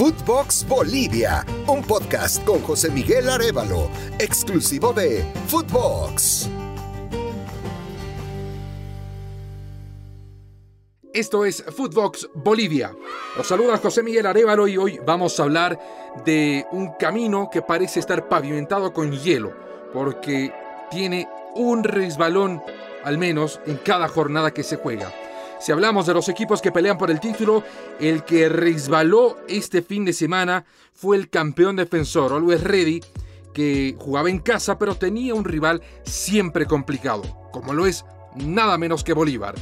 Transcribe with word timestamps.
Footbox 0.00 0.66
Bolivia, 0.66 1.44
un 1.66 1.82
podcast 1.82 2.42
con 2.46 2.62
José 2.62 2.90
Miguel 2.90 3.28
Arevalo, 3.28 3.90
exclusivo 4.18 4.94
de 4.94 5.22
Footbox. 5.46 6.48
Esto 11.12 11.44
es 11.44 11.62
Footbox 11.62 12.30
Bolivia. 12.32 12.96
Los 13.36 13.46
saluda 13.46 13.76
José 13.76 14.02
Miguel 14.02 14.24
Arevalo 14.24 14.66
y 14.68 14.78
hoy 14.78 14.98
vamos 15.04 15.38
a 15.38 15.42
hablar 15.42 15.78
de 16.24 16.64
un 16.72 16.94
camino 16.94 17.50
que 17.52 17.60
parece 17.60 18.00
estar 18.00 18.26
pavimentado 18.26 18.94
con 18.94 19.12
hielo, 19.12 19.52
porque 19.92 20.50
tiene 20.90 21.28
un 21.54 21.84
resbalón 21.84 22.62
al 23.04 23.18
menos 23.18 23.60
en 23.66 23.76
cada 23.76 24.08
jornada 24.08 24.50
que 24.50 24.62
se 24.62 24.76
juega. 24.76 25.12
Si 25.60 25.72
hablamos 25.72 26.06
de 26.06 26.14
los 26.14 26.30
equipos 26.30 26.62
que 26.62 26.72
pelean 26.72 26.96
por 26.96 27.10
el 27.10 27.20
título, 27.20 27.62
el 28.00 28.24
que 28.24 28.48
resbaló 28.48 29.36
este 29.46 29.82
fin 29.82 30.06
de 30.06 30.14
semana 30.14 30.64
fue 30.94 31.18
el 31.18 31.28
campeón 31.28 31.76
defensor, 31.76 32.32
Always 32.32 32.64
Ready, 32.64 33.02
que 33.52 33.94
jugaba 33.98 34.30
en 34.30 34.38
casa 34.38 34.78
pero 34.78 34.94
tenía 34.94 35.34
un 35.34 35.44
rival 35.44 35.82
siempre 36.02 36.64
complicado, 36.64 37.22
como 37.52 37.74
lo 37.74 37.86
es 37.86 38.06
nada 38.36 38.78
menos 38.78 39.04
que 39.04 39.12
Bolívar. 39.12 39.54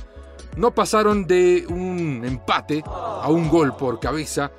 No 0.57 0.73
pasaron 0.73 1.27
de 1.27 1.67
un 1.69 2.23
empate 2.25 2.85
a 2.87 3.29
un 3.29 3.49
gol 3.49 3.77
por 3.77 3.99
cabeza, 3.99 4.53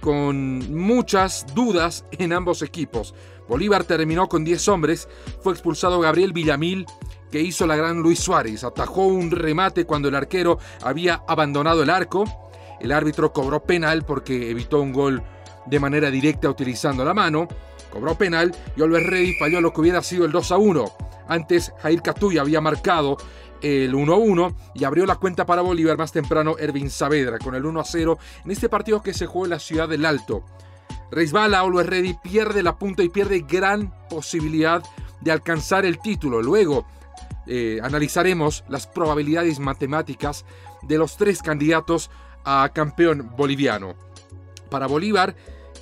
con 0.00 0.74
muchas 0.74 1.46
dudas 1.54 2.04
en 2.10 2.32
ambos 2.32 2.60
equipos. 2.60 3.14
Bolívar 3.48 3.84
terminó 3.84 4.28
con 4.28 4.44
10 4.44 4.66
hombres, 4.66 5.08
fue 5.42 5.52
expulsado 5.52 6.00
Gabriel 6.00 6.32
Villamil 6.32 6.86
que 7.32 7.40
hizo 7.40 7.66
la 7.66 7.74
gran 7.74 7.98
Luis 7.98 8.20
Suárez. 8.20 8.62
Atajó 8.62 9.06
un 9.06 9.30
remate 9.30 9.86
cuando 9.86 10.08
el 10.08 10.14
arquero 10.14 10.58
había 10.82 11.24
abandonado 11.26 11.82
el 11.82 11.90
arco. 11.90 12.24
El 12.78 12.92
árbitro 12.92 13.32
cobró 13.32 13.64
penal 13.64 14.04
porque 14.04 14.50
evitó 14.50 14.80
un 14.80 14.92
gol 14.92 15.22
de 15.66 15.80
manera 15.80 16.10
directa 16.10 16.50
utilizando 16.50 17.04
la 17.04 17.14
mano. 17.14 17.48
Cobró 17.90 18.16
penal 18.16 18.54
y 18.76 18.82
Oliver 18.82 19.04
Ready 19.04 19.34
falló 19.38 19.60
lo 19.60 19.72
que 19.72 19.80
hubiera 19.80 20.02
sido 20.02 20.26
el 20.26 20.32
2 20.32 20.52
a 20.52 20.58
1. 20.58 20.84
Antes 21.26 21.72
Jair 21.80 22.02
Catuya 22.02 22.42
había 22.42 22.60
marcado 22.60 23.16
el 23.62 23.94
1-1 23.94 24.54
y 24.74 24.84
abrió 24.84 25.06
la 25.06 25.16
cuenta 25.16 25.46
para 25.46 25.62
Bolívar 25.62 25.96
más 25.96 26.12
temprano 26.12 26.56
Ervin 26.58 26.90
Saavedra 26.90 27.38
con 27.38 27.54
el 27.54 27.62
1-0 27.62 28.18
en 28.44 28.50
este 28.50 28.68
partido 28.68 29.02
que 29.02 29.14
se 29.14 29.26
jugó 29.26 29.44
en 29.44 29.50
la 29.50 29.58
ciudad 29.58 29.88
del 29.88 30.04
Alto. 30.04 30.44
Reisbala, 31.10 31.60
Always 31.60 31.86
Ready 31.86 32.16
pierde 32.22 32.62
la 32.62 32.76
punta 32.76 33.02
y 33.02 33.08
pierde 33.08 33.44
gran 33.48 33.94
posibilidad 34.08 34.82
de 35.20 35.30
alcanzar 35.30 35.86
el 35.86 36.00
título. 36.00 36.42
Luego 36.42 36.86
eh, 37.46 37.80
analizaremos 37.82 38.64
las 38.68 38.86
probabilidades 38.86 39.58
matemáticas 39.58 40.44
de 40.82 40.98
los 40.98 41.16
tres 41.16 41.42
candidatos 41.42 42.10
a 42.44 42.70
campeón 42.72 43.32
boliviano. 43.36 43.94
Para 44.70 44.86
Bolívar 44.86 45.34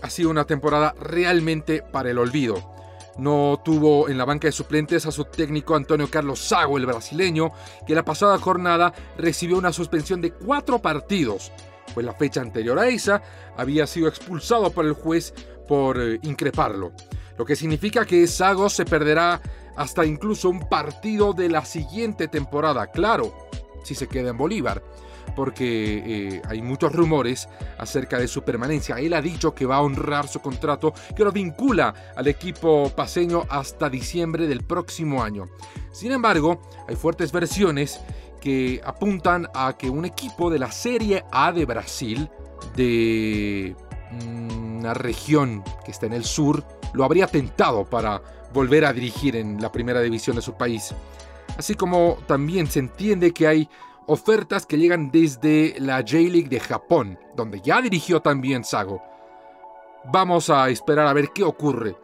ha 0.03 0.11
sido 0.11 0.31
una 0.31 0.45
temporada 0.45 0.95
realmente 1.01 1.83
para 1.83 2.11
el 2.11 2.19
olvido. 2.19 2.75
No 3.19 3.61
tuvo 3.65 4.09
en 4.09 4.17
la 4.17 4.25
banca 4.25 4.49
de 4.49 4.53
suplentes 4.53 5.05
a 5.05 5.13
su 5.13 5.25
técnico 5.25 5.75
Antonio 5.75 6.09
Carlos 6.11 6.41
Sago, 6.41 6.79
el 6.79 6.87
brasileño, 6.87 7.53
que 7.87 7.95
la 7.95 8.05
pasada 8.05 8.39
jornada 8.39 8.95
recibió 9.19 9.59
una 9.59 9.73
suspensión 9.73 10.21
de 10.21 10.33
cuatro 10.33 10.81
partidos. 10.81 11.53
Pues 11.93 12.07
la 12.07 12.15
fecha 12.15 12.41
anterior 12.41 12.79
a 12.79 12.89
esa 12.89 13.21
había 13.57 13.87
sido 13.87 14.09
expulsado 14.09 14.71
por 14.71 14.87
el 14.87 14.93
juez 14.93 15.35
por 15.69 16.01
eh, 16.01 16.19
increparlo. 16.23 16.93
Lo 17.37 17.45
que 17.45 17.57
significa 17.57 18.05
que 18.05 18.27
Sago 18.27 18.69
se 18.71 18.85
perderá 18.85 19.41
hasta 19.81 20.05
incluso 20.05 20.51
un 20.51 20.61
partido 20.61 21.33
de 21.33 21.49
la 21.49 21.65
siguiente 21.65 22.29
temporada, 22.29 22.89
claro, 22.89 23.35
si 23.83 23.95
se 23.95 24.09
queda 24.09 24.29
en 24.29 24.37
Bolívar, 24.37 24.83
porque 25.35 26.03
eh, 26.05 26.43
hay 26.47 26.61
muchos 26.61 26.93
rumores 26.93 27.49
acerca 27.79 28.19
de 28.19 28.29
su 28.29 28.43
permanencia. 28.43 28.97
Él 28.97 29.15
ha 29.15 29.23
dicho 29.23 29.55
que 29.55 29.65
va 29.65 29.77
a 29.77 29.81
honrar 29.81 30.29
su 30.29 30.41
contrato 30.41 30.93
que 31.17 31.25
lo 31.25 31.33
vincula 31.33 32.13
al 32.15 32.29
equipo 32.29 32.93
paseño 32.95 33.45
hasta 33.49 33.89
diciembre 33.89 34.47
del 34.47 34.65
próximo 34.65 35.23
año. 35.23 35.49
Sin 35.93 36.13
embargo, 36.13 36.61
hay 36.87 36.97
fuertes 36.97 37.33
versiones 37.33 38.03
que 38.39 38.83
apuntan 38.85 39.49
a 39.55 39.79
que 39.79 39.89
un 39.89 40.05
equipo 40.05 40.51
de 40.51 40.59
la 40.59 40.73
Serie 40.73 41.25
A 41.33 41.53
de 41.53 41.65
Brasil, 41.65 42.29
de 42.77 43.75
una 44.13 44.93
región 44.93 45.65
que 45.87 45.91
está 45.91 46.05
en 46.05 46.13
el 46.13 46.25
sur, 46.25 46.67
lo 46.93 47.05
habría 47.05 47.27
tentado 47.27 47.85
para 47.85 48.21
volver 48.53 48.85
a 48.85 48.93
dirigir 48.93 49.37
en 49.37 49.61
la 49.61 49.71
primera 49.71 50.01
división 50.01 50.37
de 50.37 50.43
su 50.43 50.55
país. 50.55 50.95
Así 51.57 51.75
como 51.75 52.19
también 52.27 52.67
se 52.67 52.79
entiende 52.81 53.33
que 53.33 53.47
hay 53.47 53.69
ofertas 54.07 54.67
que 54.67 54.79
llegan 54.79 55.11
desde 55.11 55.77
la 55.79 55.99
J-League 55.99 56.49
de 56.49 56.61
Japón, 56.61 57.19
donde 57.37 57.61
ya 57.61 57.81
dirigió 57.81 58.21
también 58.21 58.65
Sago. 58.65 59.03
Vamos 60.05 60.51
a 60.51 60.69
esperar 60.71 61.07
a 61.07 61.13
ver 61.13 61.29
qué 61.35 61.45
ocurre, 61.45 61.97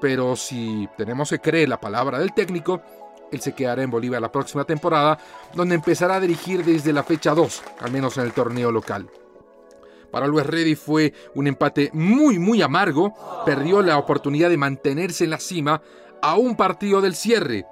pero 0.00 0.36
si 0.36 0.88
tenemos 0.96 1.30
que 1.30 1.38
creer 1.38 1.68
la 1.68 1.80
palabra 1.80 2.18
del 2.18 2.34
técnico, 2.34 2.82
él 3.30 3.40
se 3.40 3.54
quedará 3.54 3.82
en 3.82 3.90
Bolivia 3.90 4.20
la 4.20 4.30
próxima 4.30 4.64
temporada, 4.64 5.18
donde 5.54 5.74
empezará 5.74 6.16
a 6.16 6.20
dirigir 6.20 6.64
desde 6.64 6.92
la 6.92 7.02
fecha 7.02 7.34
2, 7.34 7.62
al 7.80 7.90
menos 7.92 8.18
en 8.18 8.24
el 8.24 8.32
torneo 8.32 8.70
local. 8.70 9.08
Para 10.14 10.28
Luis 10.28 10.46
Reddy 10.46 10.76
fue 10.76 11.12
un 11.34 11.48
empate 11.48 11.90
muy 11.92 12.38
muy 12.38 12.62
amargo, 12.62 13.12
perdió 13.44 13.82
la 13.82 13.98
oportunidad 13.98 14.48
de 14.48 14.56
mantenerse 14.56 15.24
en 15.24 15.30
la 15.30 15.40
cima 15.40 15.82
a 16.22 16.36
un 16.36 16.56
partido 16.56 17.00
del 17.00 17.16
cierre. 17.16 17.66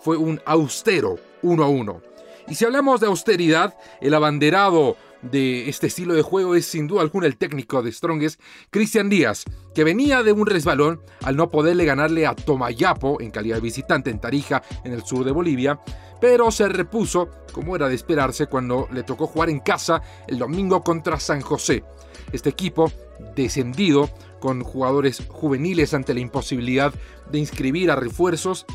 Fue 0.00 0.16
un 0.16 0.42
austero 0.44 1.20
1 1.42 1.62
a 1.62 1.68
1. 1.68 2.02
Y 2.48 2.56
si 2.56 2.64
hablamos 2.64 2.98
de 2.98 3.06
austeridad, 3.06 3.76
el 4.00 4.12
abanderado 4.12 4.96
de 5.22 5.68
este 5.68 5.86
estilo 5.86 6.14
de 6.14 6.22
juego 6.22 6.54
es 6.54 6.66
sin 6.66 6.86
duda 6.86 7.02
alguna 7.02 7.26
el 7.26 7.36
técnico 7.36 7.82
de 7.82 7.92
Strongest, 7.92 8.40
Cristian 8.70 9.08
Díaz, 9.08 9.44
que 9.74 9.84
venía 9.84 10.22
de 10.22 10.32
un 10.32 10.46
resbalón 10.46 11.00
al 11.22 11.36
no 11.36 11.50
poderle 11.50 11.84
ganarle 11.84 12.26
a 12.26 12.34
Tomayapo 12.34 13.20
en 13.20 13.30
calidad 13.30 13.56
de 13.56 13.62
visitante 13.62 14.10
en 14.10 14.20
Tarija, 14.20 14.62
en 14.84 14.92
el 14.92 15.04
sur 15.04 15.24
de 15.24 15.32
Bolivia, 15.32 15.80
pero 16.20 16.50
se 16.50 16.68
repuso, 16.68 17.28
como 17.52 17.74
era 17.76 17.88
de 17.88 17.94
esperarse, 17.94 18.46
cuando 18.46 18.88
le 18.92 19.02
tocó 19.02 19.26
jugar 19.26 19.50
en 19.50 19.60
casa 19.60 20.02
el 20.26 20.38
domingo 20.38 20.82
contra 20.82 21.18
San 21.18 21.40
José. 21.40 21.84
Este 22.32 22.50
equipo, 22.50 22.92
descendido, 23.34 24.10
con 24.40 24.62
jugadores 24.62 25.22
juveniles 25.28 25.94
ante 25.94 26.14
la 26.14 26.20
imposibilidad 26.20 26.92
de 27.30 27.38
inscribir 27.38 27.90
a 27.90 27.96
refuerzos, 27.96 28.66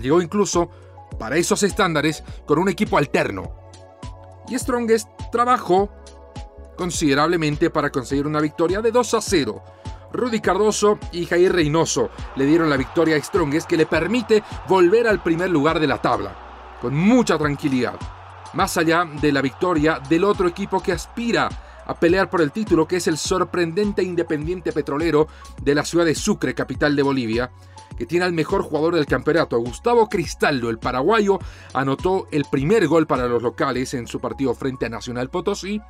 llegó 0.00 0.22
incluso, 0.22 0.70
para 1.18 1.36
esos 1.36 1.62
estándares, 1.62 2.22
con 2.46 2.58
un 2.58 2.68
equipo 2.68 2.96
alterno. 2.96 3.52
Y 4.48 4.58
Strongest 4.58 5.08
trabajó 5.30 5.90
considerablemente 6.76 7.70
para 7.70 7.90
conseguir 7.90 8.26
una 8.26 8.40
victoria 8.40 8.80
de 8.80 8.90
2 8.90 9.14
a 9.14 9.20
0. 9.20 9.62
Rudy 10.12 10.40
Cardoso 10.40 10.98
y 11.12 11.26
Jair 11.26 11.52
Reynoso 11.52 12.10
le 12.36 12.46
dieron 12.46 12.68
la 12.68 12.76
victoria 12.76 13.16
a 13.16 13.20
Strongest 13.20 13.68
que 13.68 13.76
le 13.76 13.86
permite 13.86 14.42
volver 14.68 15.06
al 15.06 15.22
primer 15.22 15.50
lugar 15.50 15.78
de 15.78 15.86
la 15.86 16.00
tabla 16.02 16.34
con 16.80 16.94
mucha 16.94 17.36
tranquilidad, 17.36 17.94
más 18.54 18.76
allá 18.76 19.04
de 19.20 19.32
la 19.32 19.42
victoria 19.42 20.00
del 20.08 20.24
otro 20.24 20.48
equipo 20.48 20.82
que 20.82 20.92
aspira 20.92 21.48
a 21.90 21.98
pelear 21.98 22.30
por 22.30 22.40
el 22.40 22.52
título, 22.52 22.86
que 22.86 22.96
es 22.96 23.08
el 23.08 23.18
sorprendente 23.18 24.04
Independiente 24.04 24.70
Petrolero 24.70 25.26
de 25.60 25.74
la 25.74 25.84
ciudad 25.84 26.04
de 26.04 26.14
Sucre, 26.14 26.54
capital 26.54 26.94
de 26.94 27.02
Bolivia, 27.02 27.50
que 27.98 28.06
tiene 28.06 28.24
al 28.24 28.32
mejor 28.32 28.62
jugador 28.62 28.94
del 28.94 29.06
campeonato, 29.06 29.58
Gustavo 29.58 30.08
Cristaldo, 30.08 30.70
el 30.70 30.78
paraguayo, 30.78 31.40
anotó 31.74 32.28
el 32.30 32.44
primer 32.44 32.86
gol 32.86 33.08
para 33.08 33.26
los 33.26 33.42
locales 33.42 33.92
en 33.94 34.06
su 34.06 34.20
partido 34.20 34.54
frente 34.54 34.86
a 34.86 34.88
Nacional 34.88 35.30
Potosí. 35.30 35.82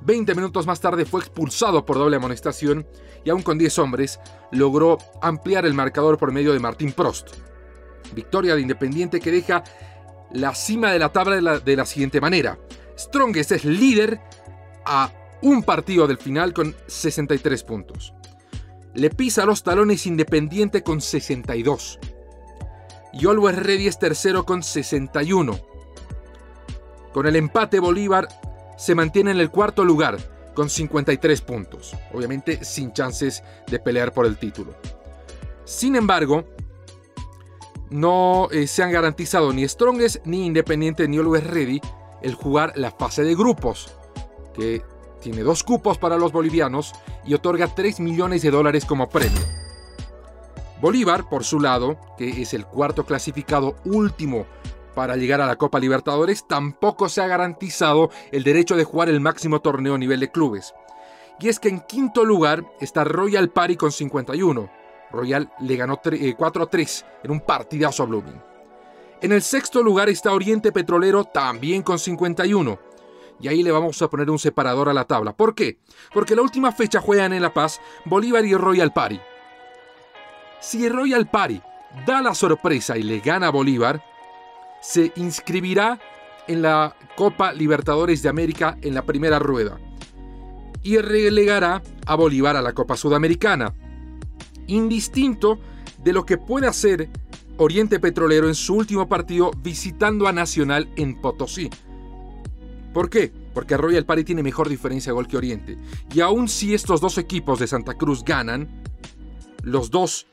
20 0.00 0.34
minutos 0.34 0.66
más 0.66 0.80
tarde 0.80 1.04
fue 1.04 1.20
expulsado 1.20 1.86
por 1.86 1.96
doble 1.96 2.16
amonestación 2.16 2.84
y 3.24 3.30
aún 3.30 3.42
con 3.42 3.56
10 3.56 3.78
hombres 3.78 4.18
logró 4.50 4.98
ampliar 5.22 5.64
el 5.64 5.74
marcador 5.74 6.18
por 6.18 6.32
medio 6.32 6.52
de 6.52 6.58
Martín 6.58 6.90
Prost. 6.90 7.36
Victoria 8.16 8.56
de 8.56 8.62
Independiente 8.62 9.20
que 9.20 9.30
deja 9.30 9.62
la 10.32 10.56
cima 10.56 10.90
de 10.90 10.98
la 10.98 11.12
tabla 11.12 11.60
de 11.60 11.76
la, 11.76 11.86
siguiente 11.86 12.20
manera. 12.20 12.58
Strongest 12.98 13.52
es 13.52 13.64
líder 13.64 14.20
a 14.86 15.12
un 15.42 15.62
partido 15.62 16.06
del 16.06 16.18
final 16.18 16.52
con 16.52 16.74
63 16.86 17.62
puntos. 17.64 18.14
Le 18.94 19.10
pisa 19.10 19.44
los 19.44 19.62
talones 19.62 20.06
Independiente 20.06 20.82
con 20.82 21.00
62. 21.00 21.98
Y 23.12 23.26
Always 23.26 23.56
Ready 23.56 23.86
es 23.86 23.98
tercero 23.98 24.44
con 24.44 24.62
61. 24.62 25.58
Con 27.12 27.26
el 27.26 27.36
empate 27.36 27.78
Bolívar 27.78 28.28
se 28.76 28.94
mantiene 28.94 29.32
en 29.32 29.40
el 29.40 29.50
cuarto 29.50 29.84
lugar 29.84 30.18
con 30.54 30.70
53 30.70 31.40
puntos. 31.42 31.94
Obviamente 32.12 32.64
sin 32.64 32.92
chances 32.92 33.42
de 33.66 33.78
pelear 33.78 34.12
por 34.12 34.26
el 34.26 34.38
título. 34.38 34.74
Sin 35.64 35.96
embargo, 35.96 36.44
no 37.90 38.48
eh, 38.50 38.66
se 38.66 38.82
han 38.82 38.92
garantizado 38.92 39.52
ni 39.52 39.66
Strongest, 39.68 40.24
ni 40.24 40.46
Independiente, 40.46 41.06
ni 41.08 41.18
Always 41.18 41.46
Ready 41.46 41.80
el 42.22 42.34
jugar 42.34 42.72
la 42.76 42.90
fase 42.90 43.22
de 43.22 43.34
grupos, 43.34 43.94
que 44.54 44.82
tiene 45.20 45.42
dos 45.42 45.62
cupos 45.62 45.98
para 45.98 46.16
los 46.16 46.32
bolivianos 46.32 46.92
y 47.24 47.34
otorga 47.34 47.74
3 47.74 48.00
millones 48.00 48.42
de 48.42 48.50
dólares 48.50 48.84
como 48.84 49.08
premio. 49.08 49.40
Bolívar, 50.80 51.28
por 51.28 51.44
su 51.44 51.60
lado, 51.60 51.98
que 52.18 52.42
es 52.42 52.52
el 52.52 52.66
cuarto 52.66 53.06
clasificado 53.06 53.76
último 53.84 54.46
para 54.94 55.16
llegar 55.16 55.40
a 55.40 55.46
la 55.46 55.56
Copa 55.56 55.78
Libertadores, 55.78 56.46
tampoco 56.46 57.08
se 57.08 57.22
ha 57.22 57.26
garantizado 57.26 58.10
el 58.32 58.44
derecho 58.44 58.76
de 58.76 58.84
jugar 58.84 59.08
el 59.08 59.20
máximo 59.20 59.60
torneo 59.60 59.94
a 59.94 59.98
nivel 59.98 60.20
de 60.20 60.30
clubes. 60.30 60.74
Y 61.40 61.48
es 61.48 61.58
que 61.58 61.68
en 61.68 61.80
quinto 61.80 62.24
lugar 62.24 62.64
está 62.80 63.02
Royal 63.04 63.50
Party 63.50 63.76
con 63.76 63.92
51. 63.92 64.70
Royal 65.10 65.50
le 65.60 65.76
ganó 65.76 66.00
4-3 66.00 67.02
eh, 67.02 67.06
en 67.24 67.30
un 67.30 67.40
partidazo 67.40 68.02
a 68.02 68.06
Blooming. 68.06 68.42
En 69.20 69.32
el 69.32 69.42
sexto 69.42 69.82
lugar 69.82 70.08
está 70.08 70.32
Oriente 70.32 70.70
Petrolero 70.70 71.24
también 71.24 71.82
con 71.82 71.98
51. 71.98 72.78
Y 73.40 73.48
ahí 73.48 73.62
le 73.62 73.72
vamos 73.72 74.00
a 74.00 74.08
poner 74.08 74.30
un 74.30 74.38
separador 74.38 74.88
a 74.88 74.94
la 74.94 75.04
tabla. 75.04 75.36
¿Por 75.36 75.54
qué? 75.54 75.78
Porque 76.12 76.36
la 76.36 76.42
última 76.42 76.72
fecha 76.72 77.00
juegan 77.00 77.32
en 77.32 77.42
La 77.42 77.52
Paz 77.52 77.80
Bolívar 78.04 78.44
y 78.44 78.54
Royal 78.54 78.92
Party. 78.92 79.20
Si 80.60 80.88
Royal 80.88 81.28
Party 81.28 81.60
da 82.06 82.22
la 82.22 82.34
sorpresa 82.34 82.96
y 82.96 83.02
le 83.02 83.20
gana 83.20 83.48
a 83.48 83.50
Bolívar, 83.50 84.02
se 84.80 85.12
inscribirá 85.16 85.98
en 86.46 86.62
la 86.62 86.96
Copa 87.16 87.52
Libertadores 87.52 88.22
de 88.22 88.28
América 88.28 88.76
en 88.82 88.94
la 88.94 89.02
primera 89.02 89.38
rueda 89.38 89.78
y 90.84 90.98
relegará 90.98 91.82
a 92.06 92.14
Bolívar 92.14 92.56
a 92.56 92.62
la 92.62 92.74
Copa 92.74 92.96
Sudamericana, 92.96 93.74
indistinto 94.66 95.58
de 96.02 96.12
lo 96.12 96.24
que 96.24 96.38
puede 96.38 96.68
hacer 96.68 97.08
Oriente 97.56 97.98
Petrolero 97.98 98.48
en 98.48 98.54
su 98.54 98.74
último 98.74 99.08
partido 99.08 99.50
visitando 99.62 100.28
a 100.28 100.32
Nacional 100.32 100.88
en 100.96 101.20
Potosí. 101.20 101.70
¿Por 102.94 103.10
qué? 103.10 103.32
Porque 103.52 103.76
Royal 103.76 104.06
Party 104.06 104.22
tiene 104.22 104.44
mejor 104.44 104.68
diferencia 104.68 105.10
de 105.10 105.14
gol 105.14 105.26
que 105.26 105.36
Oriente. 105.36 105.76
Y 106.14 106.20
aun 106.20 106.48
si 106.48 106.74
estos 106.74 107.00
dos 107.00 107.18
equipos 107.18 107.58
de 107.58 107.66
Santa 107.66 107.94
Cruz 107.94 108.24
ganan, 108.24 108.82
los 109.62 109.90
dos 109.90 110.26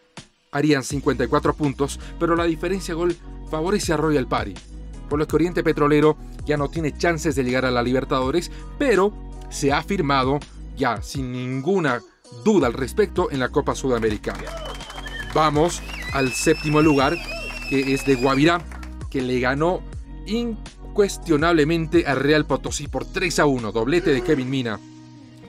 harían 0.52 0.84
54 0.84 1.56
puntos, 1.56 2.00
pero 2.20 2.36
la 2.36 2.44
diferencia 2.46 2.94
de 2.94 3.00
gol 3.00 3.16
favorece 3.50 3.94
a 3.94 3.98
Royal 3.98 4.28
Party. 4.28 4.54
Por 5.10 5.18
lo 5.18 5.28
que 5.28 5.36
Oriente 5.36 5.64
Petrolero 5.64 6.18
ya 6.46 6.56
no 6.56 6.70
tiene 6.70 6.96
chances 6.96 7.36
de 7.36 7.44
llegar 7.44 7.66
a 7.66 7.72
la 7.72 7.82
Libertadores, 7.82 8.52
pero 8.78 9.12
se 9.50 9.74
ha 9.74 9.82
firmado 9.82 10.40
ya 10.78 11.02
sin 11.02 11.32
ninguna 11.32 12.02
duda 12.46 12.68
al 12.68 12.74
respecto 12.74 13.32
en 13.32 13.40
la 13.40 13.50
Copa 13.50 13.74
Sudamericana. 13.74 14.44
Vamos 15.34 15.82
al 16.14 16.32
séptimo 16.32 16.82
lugar, 16.82 17.18
que 17.70 17.94
es 17.94 18.06
de 18.06 18.16
Guavirá, 18.16 18.62
que 19.10 19.22
le 19.22 19.40
ganó 19.40 19.82
incuestionablemente 20.92 22.06
a 22.06 22.16
Real 22.16 22.46
Potosí 22.46 22.90
por 22.90 23.06
3 23.06 23.40
a 23.40 23.46
1, 23.46 23.72
doblete 23.72 24.14
de 24.14 24.22
Kevin 24.22 24.50
Mina 24.50 24.78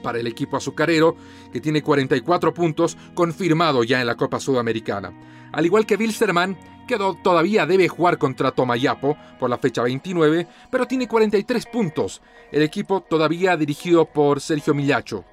para 0.01 0.17
el 0.19 0.27
equipo 0.27 0.55
azucarero, 0.55 1.17
que 1.51 1.59
tiene 1.59 1.81
44 1.81 2.53
puntos, 2.53 2.97
confirmado 3.13 3.83
ya 3.83 3.99
en 3.99 4.07
la 4.07 4.15
Copa 4.15 4.39
Sudamericana. 4.39 5.11
Al 5.51 5.65
igual 5.65 5.85
que 5.85 5.97
Wilstermann, 5.97 6.57
que 6.87 6.97
todavía 7.21 7.65
debe 7.65 7.89
jugar 7.89 8.17
contra 8.17 8.51
Tomayapo 8.51 9.17
por 9.37 9.49
la 9.49 9.57
fecha 9.57 9.83
29, 9.83 10.47
pero 10.71 10.87
tiene 10.87 11.09
43 11.09 11.65
puntos, 11.65 12.21
el 12.49 12.61
equipo 12.61 13.01
todavía 13.01 13.57
dirigido 13.57 14.05
por 14.05 14.39
Sergio 14.39 14.73
Millacho. 14.73 15.25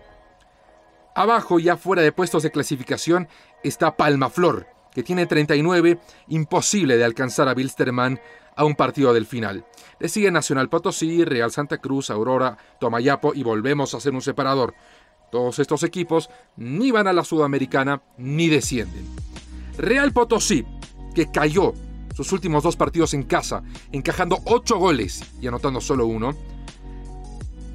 Abajo, 1.15 1.61
ya 1.61 1.77
fuera 1.77 2.03
de 2.03 2.11
puestos 2.11 2.43
de 2.43 2.51
clasificación, 2.51 3.29
está 3.63 3.97
Palmaflor, 3.97 4.67
que 4.93 5.05
tiene 5.05 5.27
39, 5.27 6.01
imposible 6.29 6.97
de 6.97 7.05
alcanzar 7.05 7.49
a 7.49 7.53
Wilstermann 7.53 8.21
a 8.61 8.65
un 8.67 8.75
partido 8.75 9.15
del 9.15 9.25
final. 9.25 9.65
Le 9.99 10.11
sigue 10.11 10.31
Nacional 10.31 10.69
Potosí, 10.69 11.25
Real 11.25 11.51
Santa 11.51 11.79
Cruz, 11.79 12.11
Aurora, 12.11 12.59
Tomayapo 12.79 13.33
y 13.35 13.43
volvemos 13.43 13.95
a 13.95 13.97
hacer 13.97 14.13
un 14.13 14.21
separador. 14.21 14.75
Todos 15.33 15.59
estos 15.61 15.83
equipos 15.83 16.29
ni 16.59 16.91
van 16.91 17.07
a 17.07 17.15
la 17.15 17.25
Sudamericana 17.25 18.03
ni 18.19 18.49
descienden. 18.49 19.07
Real 19.79 20.13
Potosí, 20.13 20.67
que 21.15 21.31
cayó 21.31 21.73
sus 22.15 22.33
últimos 22.33 22.63
dos 22.63 22.77
partidos 22.77 23.15
en 23.15 23.23
casa, 23.23 23.63
encajando 23.93 24.41
8 24.45 24.77
goles 24.77 25.25
y 25.41 25.47
anotando 25.47 25.81
solo 25.81 26.05
uno, 26.05 26.37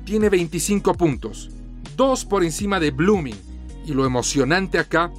tiene 0.04 0.30
25 0.30 0.94
puntos, 0.94 1.50
dos 1.98 2.26
por 2.26 2.44
encima 2.44 2.80
de 2.80 2.92
Blooming. 2.92 3.42
Y 3.88 3.94
lo 3.96 4.06
emocionante 4.06 4.78
acá 4.78 5.12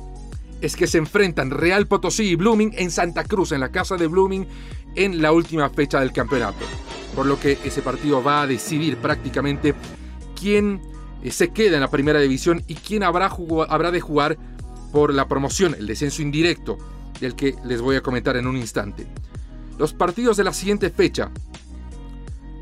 es 0.60 0.76
que 0.76 0.86
se 0.86 0.98
enfrentan 0.98 1.50
Real 1.50 1.88
Potosí 1.88 2.22
y 2.22 2.36
Blooming 2.36 2.72
en 2.76 2.92
Santa 2.92 3.24
Cruz, 3.24 3.50
en 3.50 3.60
la 3.60 3.72
casa 3.72 3.96
de 3.96 4.06
Blooming, 4.06 4.46
en 4.96 5.22
la 5.22 5.32
última 5.32 5.68
fecha 5.70 6.00
del 6.00 6.12
campeonato. 6.12 6.64
Por 7.14 7.26
lo 7.26 7.38
que 7.38 7.58
ese 7.64 7.82
partido 7.82 8.22
va 8.22 8.42
a 8.42 8.46
decidir 8.46 8.96
prácticamente 8.96 9.74
quién 10.38 10.80
eh, 11.22 11.30
se 11.30 11.48
queda 11.48 11.76
en 11.76 11.82
la 11.82 11.90
primera 11.90 12.20
división 12.20 12.62
y 12.66 12.74
quién 12.74 13.02
habrá, 13.02 13.30
habrá 13.68 13.90
de 13.90 14.00
jugar 14.00 14.36
por 14.92 15.14
la 15.14 15.28
promoción, 15.28 15.74
el 15.78 15.86
descenso 15.86 16.22
indirecto, 16.22 16.78
del 17.20 17.34
que 17.34 17.54
les 17.64 17.80
voy 17.80 17.96
a 17.96 18.02
comentar 18.02 18.36
en 18.36 18.46
un 18.46 18.56
instante. 18.56 19.06
Los 19.78 19.92
partidos 19.92 20.36
de 20.36 20.44
la 20.44 20.52
siguiente 20.52 20.90
fecha. 20.90 21.30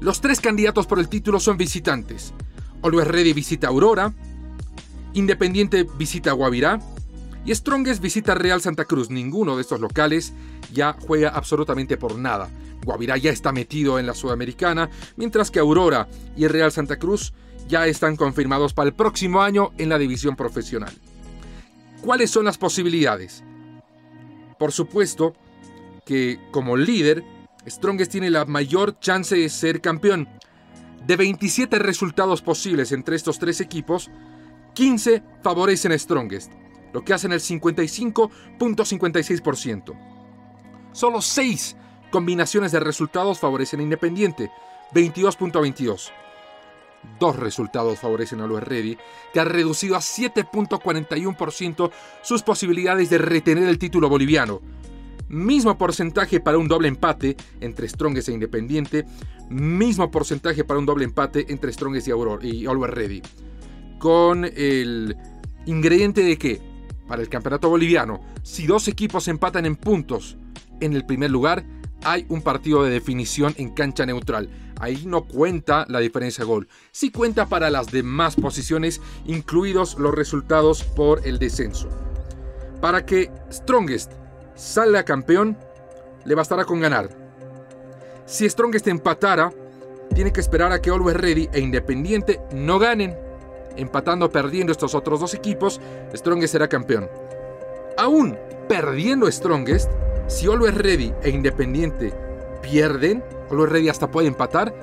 Los 0.01 0.21
tres 0.21 0.41
candidatos 0.41 0.87
por 0.87 0.99
el 0.99 1.09
título 1.09 1.41
son 1.41 1.57
visitantes. 1.57 2.35
Always 2.83 3.09
Ready 3.09 3.33
visita 3.33 3.69
Aurora, 3.69 4.13
Independiente 5.15 5.87
visita 5.97 6.33
Guavirá 6.33 6.81
y 7.44 7.55
Strongest 7.55 8.02
visita 8.02 8.35
Real 8.35 8.61
Santa 8.61 8.85
Cruz. 8.85 9.11
Ninguno 9.11 9.56
de 9.56 9.62
estos 9.62 9.81
locales 9.81 10.32
ya 10.73 10.96
juega 10.99 11.31
absolutamente 11.31 11.96
por 11.96 12.17
nada. 12.17 12.49
Guavirá 12.85 13.17
ya 13.17 13.31
está 13.31 13.52
metido 13.52 13.99
en 13.99 14.06
la 14.06 14.14
Sudamericana, 14.14 14.91
mientras 15.17 15.50
que 15.50 15.58
Aurora 15.58 16.08
y 16.37 16.46
Real 16.46 16.73
Santa 16.73 16.99
Cruz 16.99 17.32
ya 17.69 17.87
están 17.87 18.17
confirmados 18.17 18.75
para 18.75 18.88
el 18.88 18.94
próximo 18.94 19.43
año 19.43 19.73
en 19.79 19.88
la 19.88 19.99
división 19.99 20.37
profesional. 20.37 20.93
¿Cuáles 22.02 22.31
son 22.31 22.44
las 22.44 22.58
posibilidades? 22.58 23.43
Por 24.58 24.73
supuesto 24.73 25.35
que 26.05 26.38
como 26.50 26.76
líder, 26.76 27.25
Strongest 27.67 28.12
tiene 28.12 28.31
la 28.31 28.44
mayor 28.44 28.99
chance 29.00 29.35
de 29.35 29.49
ser 29.49 29.81
campeón. 29.81 30.29
De 31.06 31.17
27 31.17 31.79
resultados 31.79 32.43
posibles 32.43 32.93
entre 32.93 33.17
estos 33.17 33.38
tres 33.38 33.61
equipos, 33.61 34.11
15 34.75 35.23
favorecen 35.43 35.93
a 35.93 35.99
Strongest, 35.99 36.52
lo 36.94 37.05
que 37.05 37.12
hacen 37.12 37.32
el 37.32 37.41
55.56%. 37.41 39.94
Solo 40.93 41.20
6 41.20 41.76
combinaciones 42.11 42.70
de 42.70 42.79
resultados 42.79 43.41
favorecen 43.41 43.81
a 43.81 43.82
Independiente, 43.82 44.52
22.22. 44.94 46.12
Dos 47.19 47.35
resultados 47.37 47.99
favorecen 47.99 48.41
a 48.41 48.46
Luis 48.46 48.62
Ready, 48.62 48.96
que 49.32 49.41
ha 49.41 49.44
reducido 49.44 49.96
a 49.96 49.99
7.41% 49.99 51.91
sus 52.23 52.43
posibilidades 52.43 53.11
de 53.11 53.19
retener 53.19 53.69
el 53.69 53.81
título 53.81 54.08
boliviano. 54.08 54.61
Mismo 55.29 55.76
porcentaje 55.76 56.38
para 56.38 56.58
un 56.58 56.69
doble 56.69 56.87
empate 56.87 57.37
entre 57.61 57.88
Strongest 57.88 58.29
e 58.29 58.32
Independiente. 58.32 59.05
Mismo 59.50 60.12
porcentaje 60.12 60.62
para 60.62 60.79
un 60.79 60.87
doble 60.87 61.05
empate 61.05 61.46
entre 61.49 61.73
Strongest 61.73 62.06
y, 62.06 62.12
Aurora, 62.12 62.46
y 62.46 62.67
Ready. 62.67 63.20
Con 63.99 64.44
el 64.44 65.17
ingrediente 65.67 66.23
de 66.23 66.38
que, 66.38 66.74
para 67.06 67.23
el 67.23 67.29
campeonato 67.29 67.69
boliviano, 67.69 68.20
si 68.43 68.67
dos 68.67 68.89
equipos 68.89 69.29
empatan 69.29 69.67
en 69.67 69.77
puntos 69.77 70.37
en 70.81 70.94
el 70.94 71.05
primer 71.05 71.31
lugar, 71.31 71.65
hay 72.05 72.27
un 72.29 72.43
partido 72.43 72.82
de 72.84 72.91
definición 72.91 73.55
en 73.56 73.70
cancha 73.70 74.06
neutral. 74.06 74.51
Ahí 74.81 75.05
no 75.06 75.25
cuenta 75.25 75.87
la 75.89 76.01
diferencia 76.01 76.44
de 76.44 76.49
gol. 76.49 76.69
Sí 76.93 77.11
cuenta 77.11 77.46
para 77.46 77.70
las 77.70 77.91
demás 77.91 78.37
posiciones, 78.37 79.01
incluidos 79.25 79.96
los 79.99 80.15
resultados 80.15 80.82
por 80.82 81.27
el 81.27 81.39
descenso. 81.39 81.89
Para 82.81 83.06
que 83.06 83.31
Strongest 83.51 84.13
salga 84.55 85.05
campeón, 85.05 85.56
le 86.25 86.34
bastará 86.34 86.65
con 86.65 86.81
ganar. 86.81 87.08
Si 88.27 88.49
Strongest 88.49 88.89
empatara, 88.89 89.53
tiene 90.15 90.32
que 90.32 90.41
esperar 90.41 90.73
a 90.73 90.81
que 90.81 90.91
Always 90.91 91.17
Ready 91.17 91.49
e 91.53 91.61
Independiente 91.61 92.41
no 92.53 92.79
ganen. 92.79 93.15
Empatando 93.77 94.27
o 94.27 94.31
perdiendo 94.31 94.73
estos 94.73 94.95
otros 94.95 95.21
dos 95.21 95.35
equipos, 95.35 95.81
Strongest 96.15 96.53
será 96.53 96.69
campeón. 96.69 97.09
Aún 97.97 98.37
perdiendo 98.69 99.31
Strongest, 99.31 99.91
si 100.27 100.47
Always 100.47 100.75
Ready 100.75 101.13
e 101.23 101.31
Independiente 101.31 102.13
pierden, 102.63 103.23
Always 103.51 103.71
Ready 103.71 103.89
hasta 103.89 104.11
puede 104.11 104.29
empatar, 104.29 104.75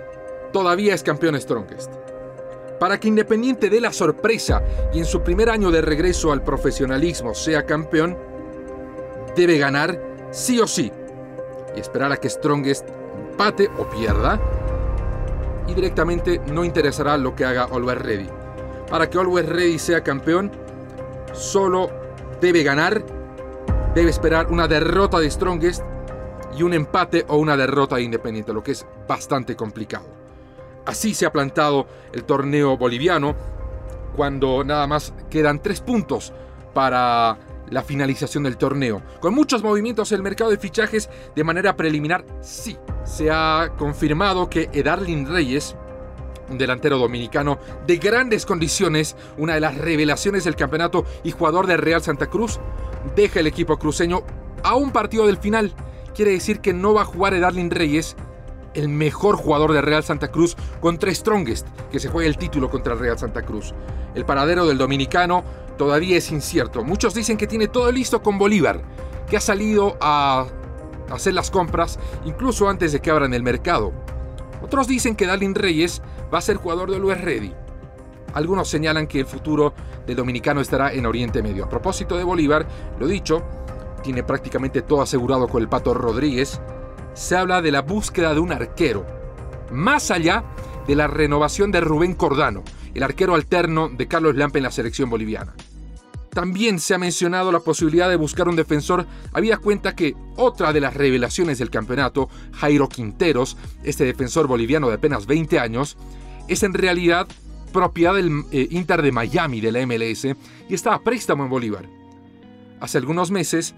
todavía 0.54 0.94
es 0.94 1.04
campeón 1.04 1.40
Strongest. 1.40 1.92
Para 2.80 3.00
que 3.00 3.08
Independiente 3.08 3.70
dé 3.70 3.80
la 3.80 3.94
sorpresa 3.94 4.64
y 4.94 5.00
en 5.00 5.06
su 5.06 5.22
primer 5.22 5.50
año 5.50 5.72
de 5.72 5.82
regreso 5.82 6.32
al 6.32 6.44
profesionalismo 6.44 7.34
sea 7.34 7.66
campeón, 7.66 8.18
debe 9.36 9.58
ganar 9.58 10.00
sí 10.32 10.60
o 10.60 10.68
sí 10.68 10.92
y 11.76 11.80
esperar 11.80 12.12
a 12.12 12.18
que 12.18 12.30
Strongest 12.30 12.88
empate 13.32 13.70
o 13.78 13.90
pierda 13.90 14.40
y 15.68 15.74
directamente 15.74 16.42
no 16.48 16.64
interesará 16.64 17.18
lo 17.18 17.36
que 17.36 17.46
haga 17.46 17.64
Always 17.64 17.98
Ready. 17.98 18.41
Para 18.92 19.10
que 19.10 19.18
Always 19.18 19.48
Ready 19.48 19.80
sea 19.80 20.04
campeón, 20.04 20.52
solo 21.34 21.90
debe 22.40 22.62
ganar 22.62 23.04
debe 23.96 24.10
esperar 24.10 24.48
una 24.52 24.68
derrota 24.68 25.20
de 25.20 25.30
Strongest 25.30 25.84
y 26.58 26.64
un 26.64 26.74
empate 26.74 27.26
o 27.28 27.38
una 27.38 27.58
derrota 27.58 27.98
de 27.98 28.04
Independiente, 28.04 28.54
lo 28.54 28.64
que 28.64 28.72
es 28.72 28.86
bastante 29.08 29.56
complicado. 29.56 30.06
Así 30.86 31.14
se 31.14 31.26
ha 31.26 31.32
plantado 31.32 31.88
el 32.14 32.24
torneo 32.24 32.78
boliviano 32.78 33.36
cuando 34.16 34.64
nada 34.64 34.88
más 34.88 35.14
quedan 35.30 35.62
tres 35.62 35.82
puntos 35.82 36.34
para 36.74 37.38
la 37.70 37.84
finalización 37.84 38.44
del 38.44 38.58
torneo. 38.58 39.02
Con 39.20 39.34
muchos 39.34 39.64
movimientos 39.64 40.12
en 40.12 40.18
el 40.18 40.24
mercado 40.24 40.52
de 40.52 40.58
fichajes 40.58 41.10
de 41.36 41.44
manera 41.44 41.76
preliminar, 41.76 42.26
sí, 42.42 42.78
se 43.04 43.30
ha 43.32 43.74
confirmado 43.78 44.50
que 44.50 44.70
Edarlin 44.74 45.28
Reyes 45.28 45.76
un 46.52 46.58
delantero 46.58 46.98
dominicano 46.98 47.58
de 47.88 47.98
grandes 47.98 48.46
condiciones, 48.46 49.16
una 49.38 49.56
de 49.56 49.62
las 49.62 49.78
revelaciones 49.78 50.44
del 50.44 50.56
campeonato 50.56 51.06
y 51.24 51.32
jugador 51.32 51.66
de 51.66 51.78
Real 51.78 52.04
Santa 52.04 52.28
Cruz, 52.28 52.60
deja 53.16 53.40
el 53.40 53.48
equipo 53.48 53.78
cruceño 53.78 54.24
a 54.64 54.76
un 54.76 54.92
partido 54.92 55.26
del 55.26 55.38
final. 55.38 55.74
Quiere 56.14 56.32
decir 56.32 56.60
que 56.60 56.74
no 56.74 56.94
va 56.94 57.02
a 57.02 57.06
jugar 57.06 57.40
Darlin 57.40 57.72
Reyes, 57.72 58.16
el 58.74 58.90
mejor 58.90 59.36
jugador 59.36 59.74
de 59.74 59.82
Real 59.82 60.04
Santa 60.04 60.30
Cruz, 60.30 60.56
contra 60.80 61.14
Strongest, 61.14 61.68
que 61.92 62.00
se 62.00 62.10
juega 62.10 62.30
el 62.30 62.38
título 62.38 62.70
contra 62.70 62.94
el 62.94 63.00
Real 63.00 63.18
Santa 63.18 63.42
Cruz. 63.42 63.74
El 64.14 64.26
paradero 64.26 64.68
del 64.68 64.78
dominicano 64.78 65.44
todavía 65.78 66.18
es 66.18 66.32
incierto. 66.32 66.84
Muchos 66.84 67.14
dicen 67.14 67.38
que 67.38 67.48
tiene 67.48 67.68
todo 67.68 67.92
listo 67.92 68.22
con 68.22 68.38
Bolívar, 68.38 68.82
que 69.30 69.38
ha 69.38 69.42
salido 69.42 69.98
a 70.02 70.46
hacer 71.10 71.34
las 71.34 71.52
compras 71.52 72.00
incluso 72.26 72.70
antes 72.70 72.92
de 72.92 73.00
que 73.00 73.10
abran 73.10 73.34
el 73.34 73.44
mercado. 73.44 73.94
Otros 74.62 74.88
dicen 74.88 75.16
que 75.16 75.26
Darlin 75.26 75.56
Reyes 75.56 76.02
va 76.34 76.38
a 76.38 76.42
ser 76.42 76.58
jugador 76.58 76.92
del 76.92 77.04
US 77.04 77.22
Ready. 77.22 77.54
Algunos 78.34 78.70
señalan 78.70 79.08
que 79.08 79.20
el 79.20 79.26
futuro 79.26 79.74
del 80.06 80.16
dominicano 80.16 80.62
estará 80.62 80.94
en 80.94 81.06
Oriente 81.06 81.42
Medio. 81.44 81.66
A 81.66 81.70
propósito 81.70 82.18
de 82.18 82.24
Bolívar, 82.24 82.68
lo 83.00 83.08
dicho, 83.08 83.44
tiene 84.04 84.24
prácticamente 84.24 84.82
todo 84.82 85.02
asegurado 85.02 85.48
con 85.48 85.62
el 85.62 85.70
Pato 85.70 85.94
Rodríguez. 85.94 86.62
Se 87.14 87.36
habla 87.36 87.62
de 87.62 87.72
la 87.72 87.82
búsqueda 87.82 88.34
de 88.34 88.40
un 88.40 88.52
arquero, 88.52 89.06
más 89.72 90.12
allá 90.12 90.44
de 90.88 90.96
la 90.96 91.08
renovación 91.08 91.72
de 91.72 91.82
Rubén 91.82 92.14
Cordano, 92.14 92.64
el 92.94 93.04
arquero 93.04 93.36
alterno 93.36 93.90
de 93.90 94.08
Carlos 94.08 94.36
Lampe 94.36 94.60
en 94.60 94.64
la 94.64 94.72
selección 94.72 95.10
boliviana. 95.10 95.54
También 96.34 96.80
se 96.80 96.94
ha 96.94 96.98
mencionado 96.98 97.52
la 97.52 97.60
posibilidad 97.60 98.10
de 98.10 98.16
buscar 98.16 98.48
un 98.48 98.56
defensor, 98.56 99.06
habida 99.34 99.58
cuenta 99.58 99.96
que 99.96 100.16
otra 100.38 100.72
de 100.72 100.80
las 100.80 100.94
revelaciones 100.94 101.60
del 101.60 101.70
campeonato, 101.70 102.30
Jairo 102.54 102.88
Quinteros, 102.88 103.58
este 103.84 104.06
defensor 104.06 104.48
boliviano 104.48 104.88
de 104.88 104.96
apenas 104.96 105.26
20 105.26 105.60
años, 105.60 105.98
es 106.48 106.64
en 106.64 106.74
realidad 106.74 107.28
propiedad 107.74 108.16
del 108.16 108.46
eh, 108.52 108.68
Inter 108.72 109.02
de 109.02 109.12
Miami 109.12 109.60
de 109.60 109.72
la 109.72 109.86
MLS 109.86 110.26
y 110.26 110.74
está 110.74 110.94
a 110.94 111.04
préstamo 111.04 111.44
en 111.44 111.50
Bolívar. 111.50 111.86
Hace 112.80 112.98
algunos 112.98 113.30
meses 113.30 113.76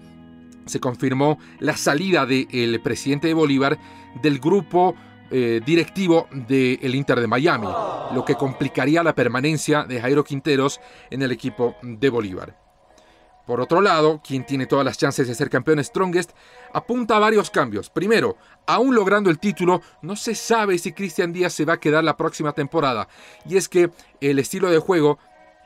se 0.66 0.80
confirmó 0.80 1.38
la 1.58 1.76
salida 1.76 2.24
del 2.24 2.80
presidente 2.80 3.26
de 3.28 3.34
Bolívar 3.34 3.78
del 4.22 4.38
grupo 4.38 4.94
eh, 5.30 5.60
directivo 5.64 6.28
del 6.30 6.94
Inter 6.94 7.20
de 7.20 7.26
Miami, 7.26 7.68
lo 8.12 8.24
que 8.24 8.34
complicaría 8.34 9.02
la 9.02 9.14
permanencia 9.14 9.84
de 9.84 10.00
Jairo 10.00 10.24
Quinteros 10.24 10.80
en 11.10 11.22
el 11.22 11.32
equipo 11.32 11.76
de 11.82 12.10
Bolívar. 12.10 12.64
Por 13.46 13.60
otro 13.60 13.82
lado, 13.82 14.22
quien 14.26 14.46
tiene 14.46 14.66
todas 14.66 14.86
las 14.86 14.96
chances 14.96 15.28
de 15.28 15.34
ser 15.34 15.50
campeón 15.50 15.82
Strongest 15.84 16.30
apunta 16.72 17.16
a 17.16 17.20
varios 17.20 17.50
cambios. 17.50 17.90
Primero, 17.90 18.38
aún 18.66 18.94
logrando 18.94 19.28
el 19.28 19.38
título, 19.38 19.82
no 20.00 20.16
se 20.16 20.34
sabe 20.34 20.78
si 20.78 20.92
Cristian 20.92 21.32
Díaz 21.32 21.52
se 21.52 21.66
va 21.66 21.74
a 21.74 21.80
quedar 21.80 22.04
la 22.04 22.16
próxima 22.16 22.52
temporada. 22.52 23.06
Y 23.46 23.58
es 23.58 23.68
que 23.68 23.90
el 24.20 24.38
estilo 24.38 24.70
de 24.70 24.78
juego, 24.78 25.18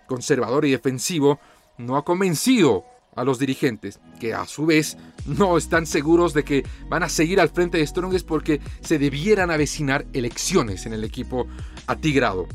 conservador 0.08 0.64
y 0.64 0.72
defensivo, 0.72 1.38
no 1.76 1.96
ha 1.96 2.04
convencido 2.04 2.84
a 3.18 3.24
los 3.24 3.38
dirigentes, 3.38 4.00
que 4.20 4.32
a 4.32 4.46
su 4.46 4.66
vez 4.66 4.96
no 5.26 5.58
están 5.58 5.86
seguros 5.86 6.34
de 6.34 6.44
que 6.44 6.64
van 6.88 7.02
a 7.02 7.08
seguir 7.08 7.40
al 7.40 7.48
frente 7.48 7.78
de 7.78 7.86
Strongest 7.86 8.26
porque 8.26 8.60
se 8.80 8.98
debieran 8.98 9.50
avecinar 9.50 10.06
elecciones 10.12 10.86
en 10.86 10.92
el 10.92 11.04
equipo 11.04 11.46
atigrado. 11.86 12.46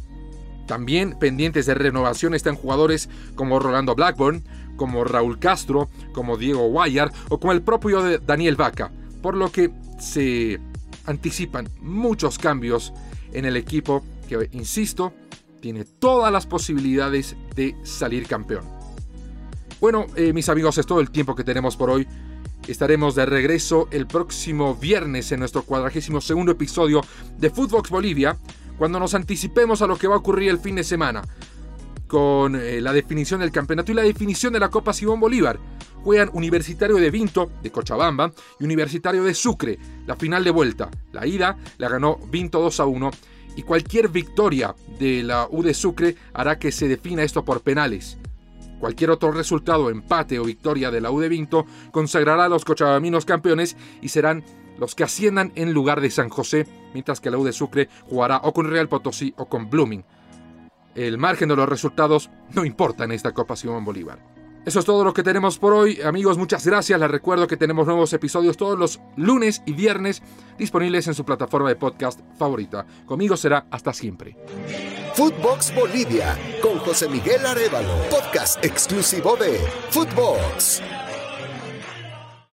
También 0.68 1.18
pendientes 1.20 1.66
de 1.66 1.74
renovación 1.74 2.34
están 2.34 2.56
jugadores 2.56 3.10
como 3.36 3.60
Rolando 3.60 3.96
Blackburn, 3.96 4.44
como 4.78 5.04
Raúl 5.04 5.38
Castro, 5.38 5.90
como 6.14 6.38
Diego 6.38 6.70
Guayar 6.70 7.12
o 7.30 7.40
como 7.40 7.52
el 7.52 7.62
propio 7.62 8.20
Daniel 8.20 8.56
Vaca, 8.56 8.92
por 9.22 9.36
lo 9.36 9.52
que 9.52 9.72
se 10.00 10.60
anticipan 11.06 11.70
muchos 11.82 12.38
cambios 12.38 12.94
en 13.34 13.46
el 13.46 13.58
equipo 13.58 14.04
que, 14.30 14.50
insisto, 14.54 15.14
tiene 15.60 15.84
todas 15.84 16.32
las 16.32 16.48
posibilidades 16.48 17.36
de 17.56 17.76
salir 17.84 18.26
campeón. 18.28 18.83
Bueno, 19.80 20.06
eh, 20.16 20.34
mis 20.34 20.50
amigos, 20.50 20.78
es 20.78 20.86
todo 20.86 21.00
el 21.00 21.12
tiempo 21.12 21.36
que 21.36 21.44
tenemos 21.44 21.76
por 21.76 21.90
hoy. 21.90 22.08
Estaremos 22.68 23.16
de 23.16 23.26
regreso 23.26 23.90
el 23.92 24.08
próximo 24.08 24.76
viernes 24.76 25.32
en 25.32 25.40
nuestro 25.40 25.64
cuadragésimo 25.64 26.22
segundo 26.22 26.54
episodio 26.54 27.02
de 27.38 27.50
Footbox 27.50 27.90
Bolivia, 27.90 28.38
cuando 28.78 29.00
nos 29.00 29.14
anticipemos 29.14 29.82
a 29.82 29.88
lo 29.88 29.98
que 29.98 30.08
va 30.08 30.16
a 30.16 30.20
ocurrir 30.20 30.50
el 30.50 30.60
fin 30.60 30.76
de 30.76 30.84
semana, 30.84 31.22
con 32.08 32.56
eh, 32.56 32.80
la 32.80 32.94
definición 32.94 33.42
del 33.42 33.52
campeonato 33.52 33.92
y 33.92 33.96
la 33.96 34.04
definición 34.04 34.54
de 34.54 34.60
la 34.60 34.70
Copa 34.70 34.94
Simón 34.94 35.20
Bolívar. 35.20 35.60
Juegan 36.04 36.30
Universitario 36.34 36.98
de 36.98 37.12
Vinto, 37.12 37.52
de 37.62 37.72
Cochabamba, 37.72 38.32
y 38.60 38.64
Universitario 38.64 39.24
de 39.24 39.34
Sucre, 39.34 39.80
la 40.06 40.16
final 40.16 40.44
de 40.44 40.52
vuelta. 40.52 40.90
La 41.12 41.26
ida 41.26 41.58
la 41.78 41.90
ganó 41.90 42.18
Vinto 42.30 42.62
2 42.62 42.80
a 42.80 42.86
1, 42.86 43.12
y 43.56 43.64
cualquier 43.64 44.10
victoria 44.10 44.76
de 45.00 45.24
la 45.24 45.48
U 45.50 45.64
de 45.64 45.74
Sucre 45.74 46.16
hará 46.34 46.58
que 46.58 46.72
se 46.72 46.88
defina 46.88 47.24
esto 47.24 47.44
por 47.46 47.62
penales. 47.62 48.18
Cualquier 48.84 49.12
otro 49.12 49.32
resultado, 49.32 49.90
empate 49.90 50.40
o 50.40 50.44
victoria 50.44 50.92
de 50.92 51.00
la 51.00 51.10
U 51.10 51.22
de 51.22 51.30
Vinto, 51.30 51.66
consagrará 51.94 52.44
a 52.44 52.50
los 52.50 52.66
cochabaminos 52.66 53.24
campeones 53.24 53.78
y 54.02 54.10
serán 54.10 54.44
los 54.78 54.94
que 54.94 55.06
asciendan 55.06 55.54
en 55.56 55.72
lugar 55.72 56.02
de 56.02 56.12
San 56.12 56.28
José, 56.28 56.68
mientras 56.94 57.22
que 57.22 57.32
la 57.32 57.38
U 57.38 57.46
de 57.46 57.54
Sucre 57.54 57.88
jugará 58.10 58.42
o 58.44 58.52
con 58.52 58.70
Real 58.70 58.90
Potosí 58.90 59.34
o 59.38 59.46
con 59.46 59.70
Blooming. 59.70 60.04
El 60.96 61.18
margen 61.18 61.48
de 61.48 61.56
los 61.56 61.70
resultados 61.70 62.30
no 62.54 62.66
importa 62.66 63.06
en 63.06 63.14
esta 63.14 63.32
Copa 63.32 63.56
Simón 63.56 63.86
Bolívar. 63.86 64.33
Eso 64.66 64.80
es 64.80 64.86
todo 64.86 65.04
lo 65.04 65.14
que 65.14 65.24
tenemos 65.24 65.60
por 65.60 65.74
hoy. 65.74 66.00
Amigos, 66.02 66.38
muchas 66.38 66.66
gracias. 66.66 67.00
Les 67.00 67.12
recuerdo 67.12 67.48
que 67.48 67.58
tenemos 67.58 67.86
nuevos 67.86 68.14
episodios 68.14 68.56
todos 68.56 68.80
los 68.80 69.02
lunes 69.18 69.62
y 69.66 69.74
viernes 69.74 70.24
disponibles 70.58 71.08
en 71.08 71.14
su 71.14 71.26
plataforma 71.26 71.68
de 71.68 71.76
podcast 71.76 72.22
favorita. 72.38 72.86
Conmigo 73.06 73.36
será 73.36 73.66
hasta 73.70 73.92
siempre. 73.92 74.38
Footbox 75.16 75.76
Bolivia 75.76 76.38
con 76.62 76.80
José 76.80 77.10
Miguel 77.10 77.46
Arevalo, 77.46 77.94
podcast 78.10 78.64
exclusivo 78.64 79.36
de 79.36 79.60
Footbox. 79.90 80.82